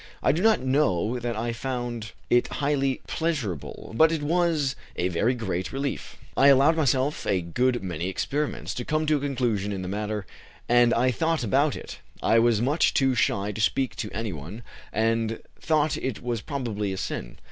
[0.23, 5.35] I do not know that I found it highly pleasurable, but it was a very
[5.35, 6.17] great relief.
[6.35, 10.25] I allowed myself a good many experiments, to come to a conclusion in the matter,
[10.67, 11.99] and I thought about it.
[12.23, 16.91] I was much too shy to speak to any one, and thought it was probably
[16.91, 17.37] a sin.